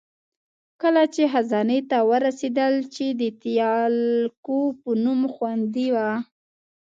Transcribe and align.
کله 0.81 1.03
چې 1.13 1.23
خزانې 1.33 1.79
ته 1.89 1.97
ورسېدل، 2.09 2.73
چې 2.95 3.05
د 3.21 3.23
تیالکو 3.41 4.59
په 4.81 4.89
نوم 5.03 5.21
خوندي 5.33 5.87
وه. 5.95 6.09